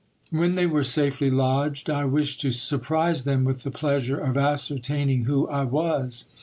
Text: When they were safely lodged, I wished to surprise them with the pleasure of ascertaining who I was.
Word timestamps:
When 0.31 0.55
they 0.55 0.65
were 0.65 0.83
safely 0.83 1.29
lodged, 1.29 1.87
I 1.87 2.05
wished 2.05 2.41
to 2.41 2.51
surprise 2.51 3.23
them 3.23 3.43
with 3.43 3.61
the 3.61 3.69
pleasure 3.69 4.17
of 4.19 4.35
ascertaining 4.35 5.25
who 5.25 5.47
I 5.47 5.63
was. 5.63 6.25